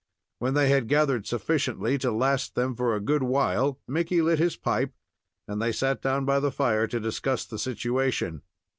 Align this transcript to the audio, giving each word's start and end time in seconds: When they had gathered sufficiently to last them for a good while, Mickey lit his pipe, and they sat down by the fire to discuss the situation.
When 0.39 0.55
they 0.55 0.69
had 0.69 0.87
gathered 0.87 1.27
sufficiently 1.27 1.99
to 1.99 2.11
last 2.11 2.55
them 2.55 2.75
for 2.75 2.95
a 2.95 2.99
good 2.99 3.21
while, 3.21 3.79
Mickey 3.87 4.19
lit 4.23 4.39
his 4.39 4.57
pipe, 4.57 4.93
and 5.47 5.61
they 5.61 5.71
sat 5.71 6.01
down 6.01 6.25
by 6.25 6.39
the 6.39 6.51
fire 6.51 6.87
to 6.87 6.99
discuss 6.99 7.45
the 7.45 7.59
situation. 7.59 8.41